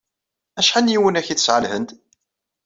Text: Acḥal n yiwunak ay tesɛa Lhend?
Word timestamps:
Acḥal 0.59 0.83
n 0.83 0.91
yiwunak 0.91 1.27
ay 1.29 1.37
tesɛa 1.37 1.59
Lhend? 1.63 1.89